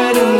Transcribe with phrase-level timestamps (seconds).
[0.00, 0.39] wide awake.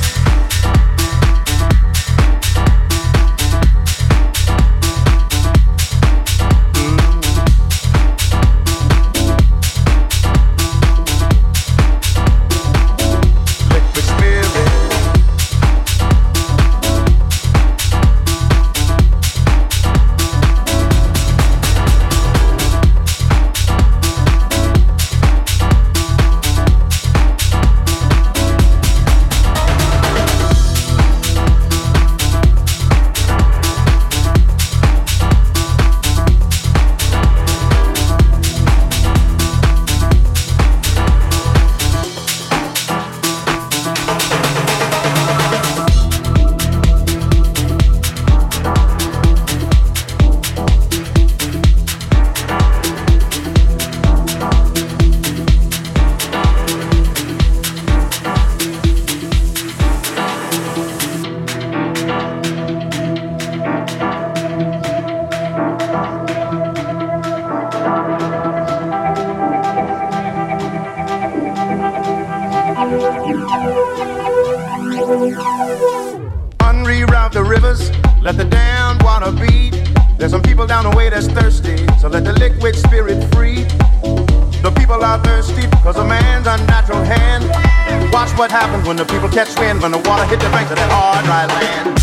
[89.45, 91.97] catch wind when the water hit the banks of that hard, dry land.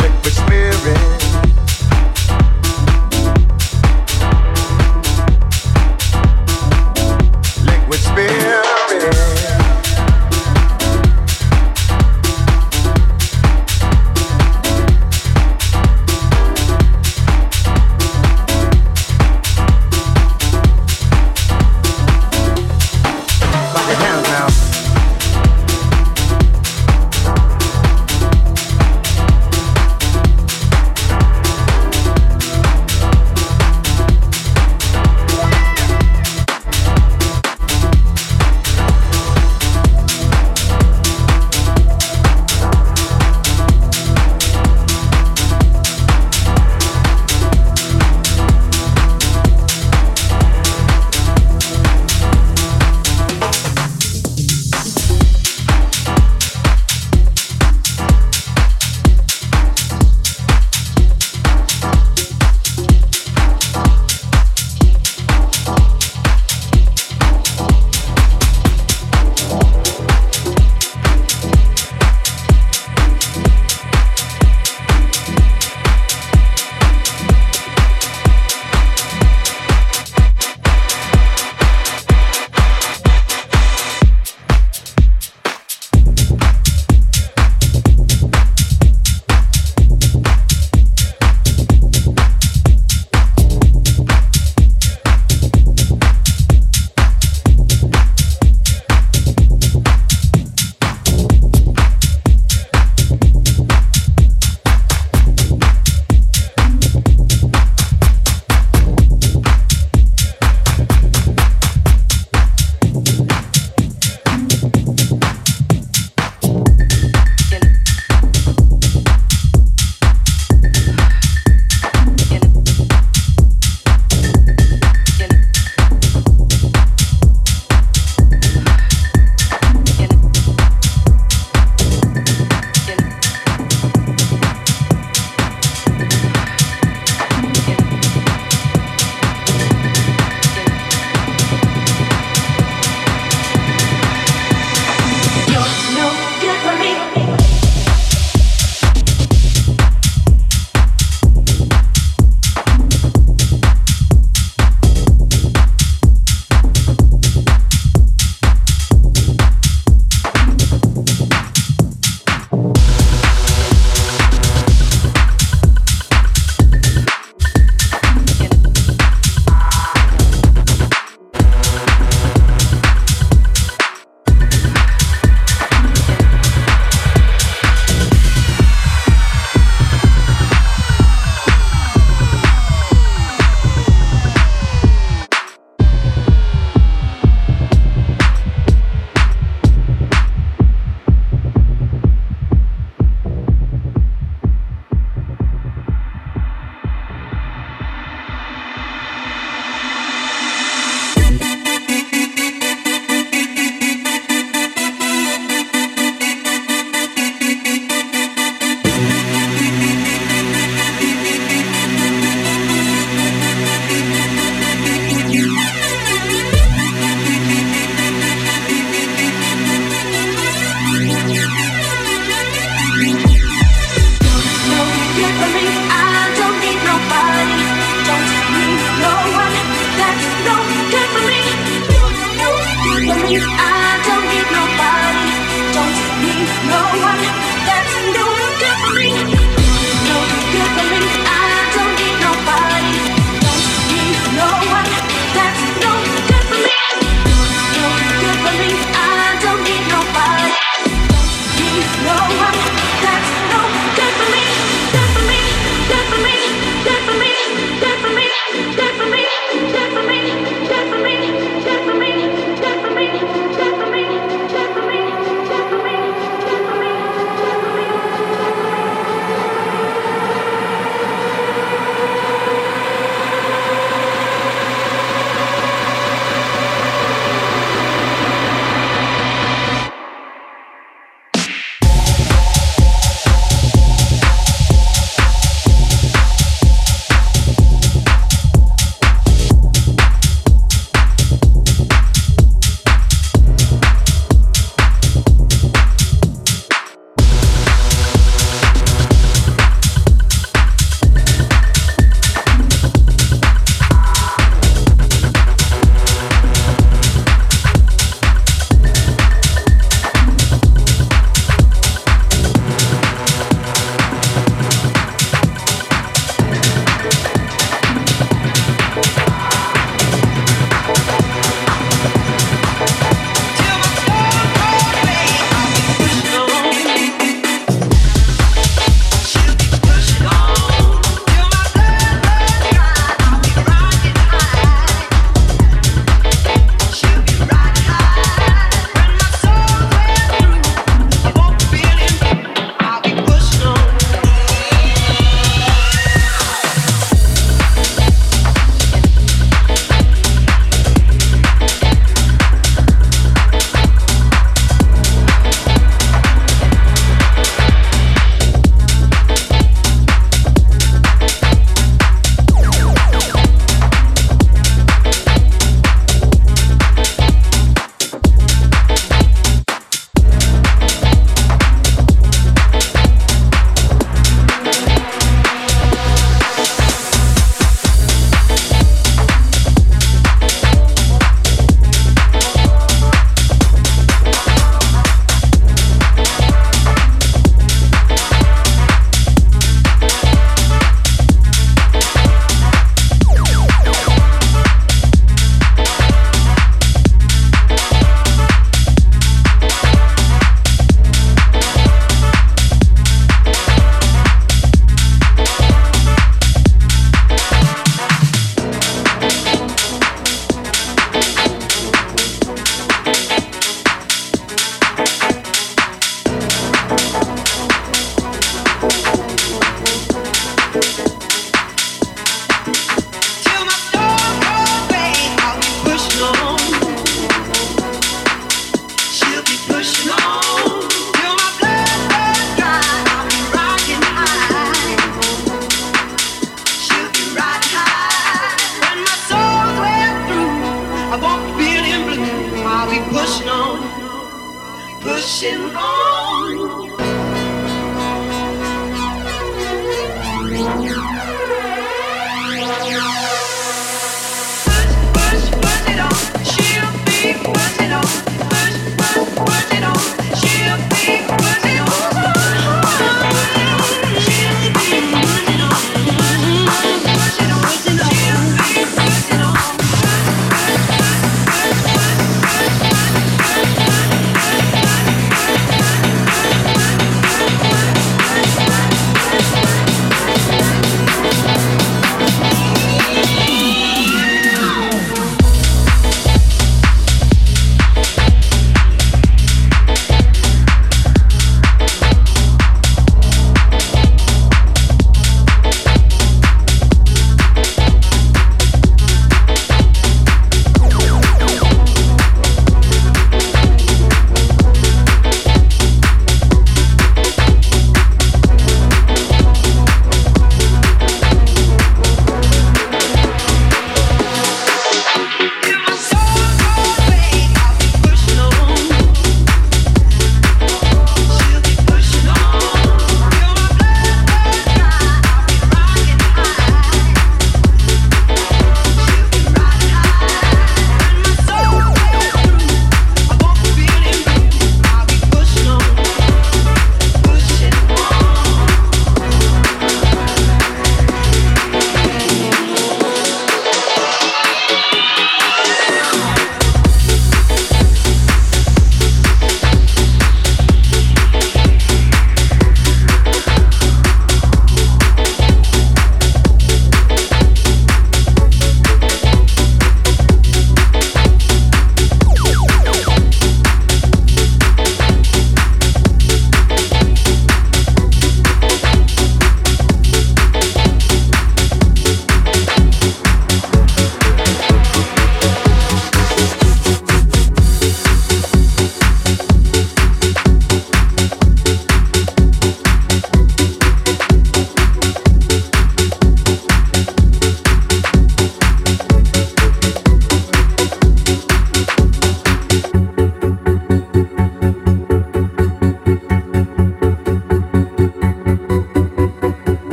[0.00, 1.19] Liquid spirit.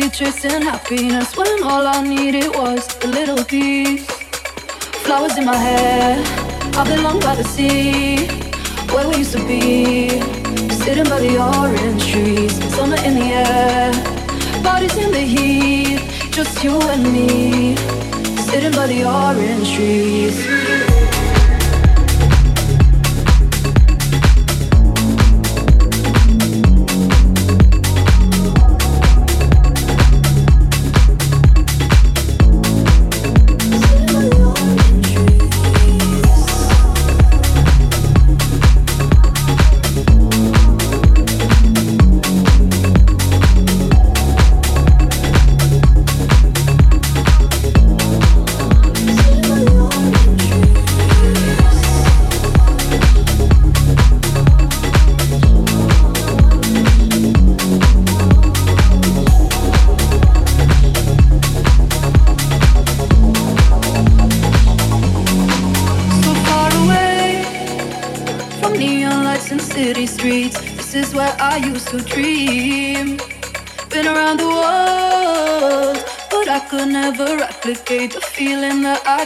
[0.00, 4.06] Busy chasing happiness when all I needed was a little peace.
[5.04, 6.22] Flowers in my hair,
[6.74, 8.26] I belong by the sea,
[8.92, 10.08] where we used to be.
[10.84, 13.92] Sitting by the orange trees, summer in the air,
[14.62, 17.76] bodies in the heat, just you and me.
[18.48, 20.59] Sitting by the orange trees.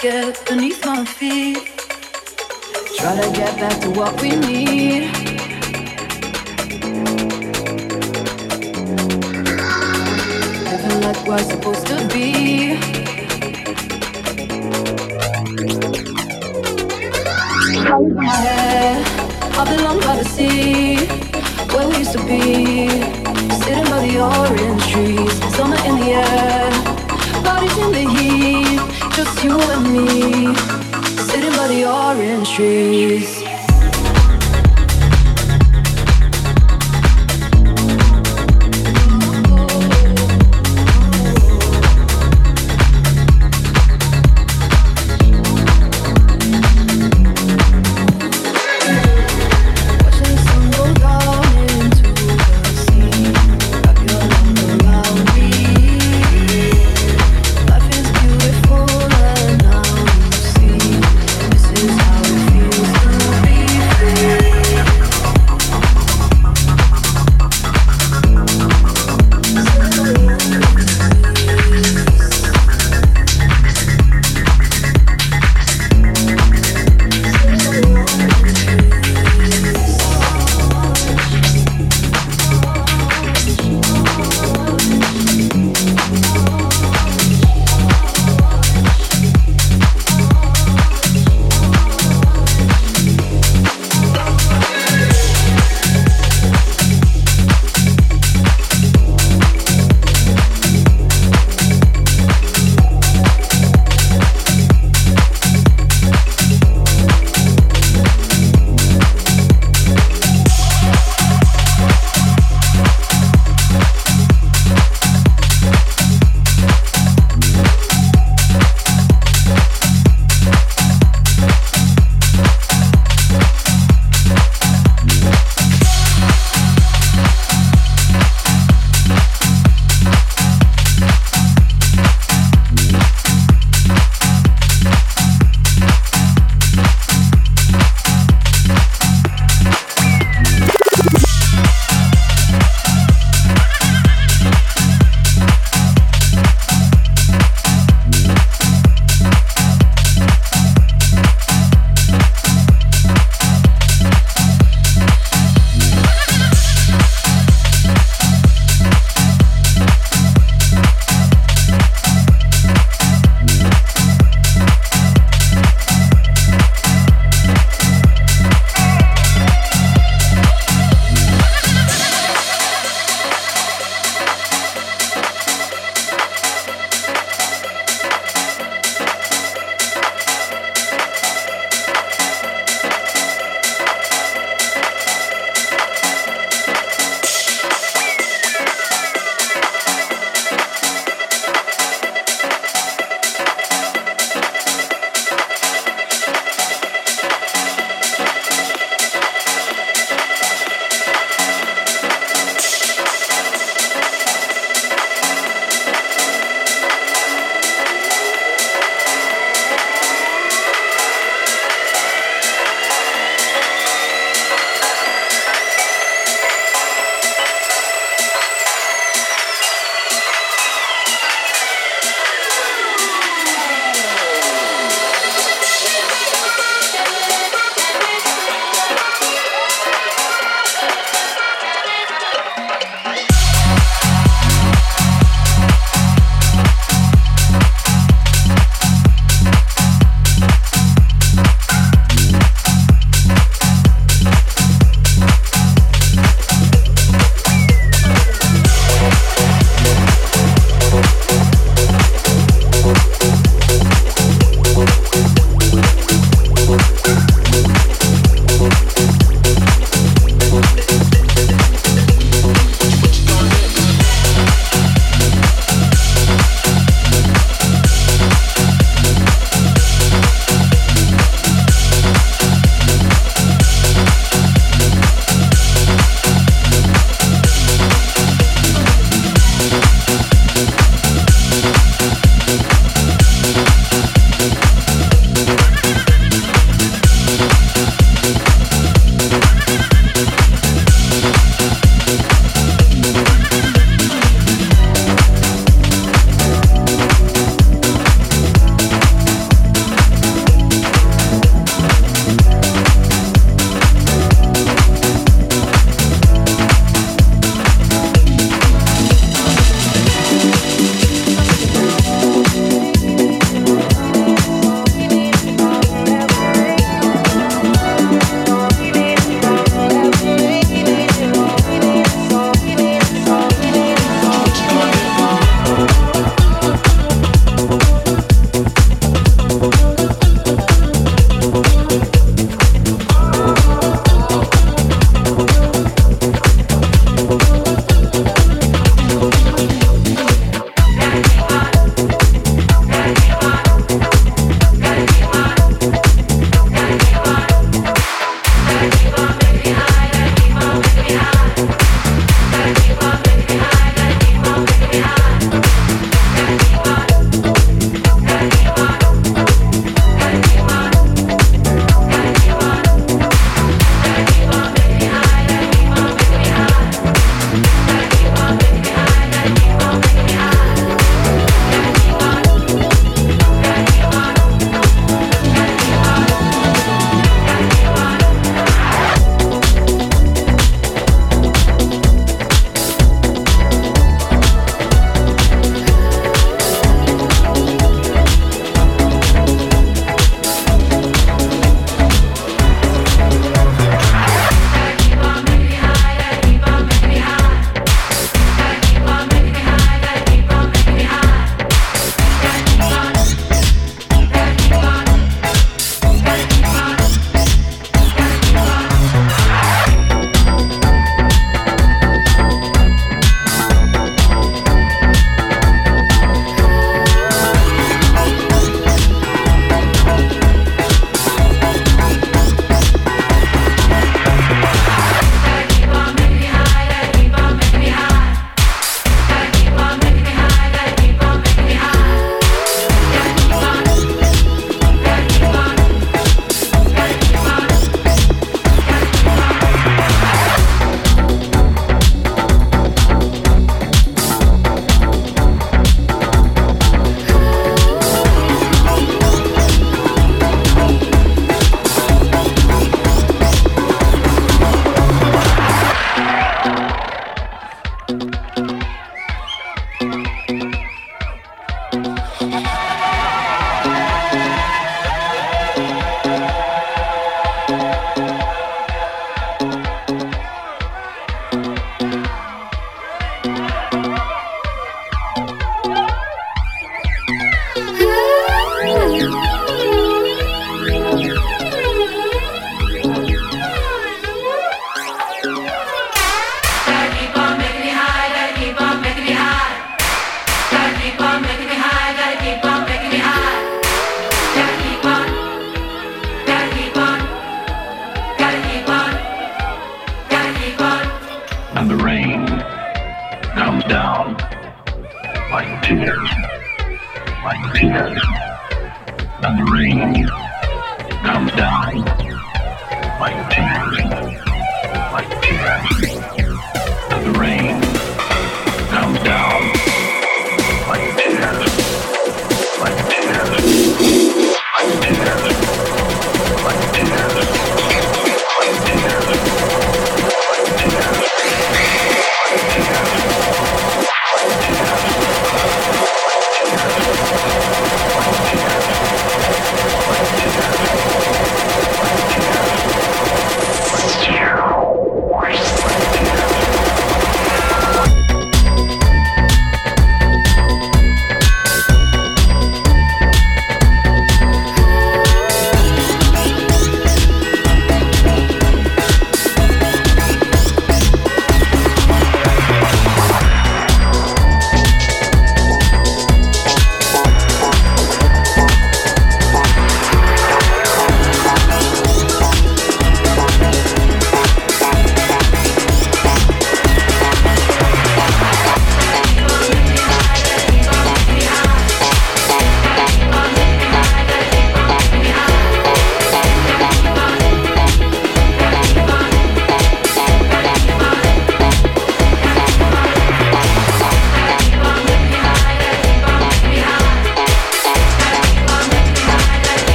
[0.00, 1.70] Get beneath my feet.
[2.98, 4.30] Try to get back to what we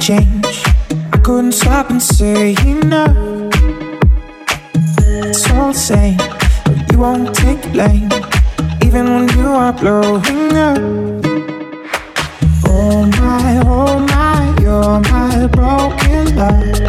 [0.00, 0.62] change.
[1.12, 3.14] I couldn't stop and say enough.
[5.28, 8.08] It's all the same, but you won't take blame,
[8.82, 10.78] even when you are blowing up.
[12.64, 16.80] Oh my, oh my, you're my broken love.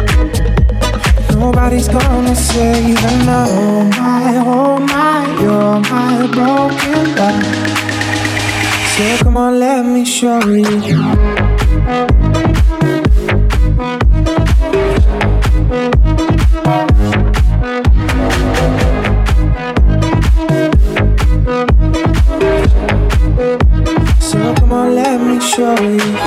[1.36, 3.50] Nobody's gonna save enough.
[3.50, 7.77] Oh my, oh my, you're my broken love.
[8.98, 11.28] So come on, let me show you.
[25.58, 26.17] show you